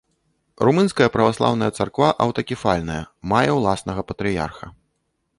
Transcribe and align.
Румынская 0.67 1.09
праваслаўная 1.15 1.67
царква 1.83 2.09
аўтакефальная, 2.25 3.03
мае 3.33 3.51
ўласнага 3.59 4.01
патрыярха. 4.13 4.65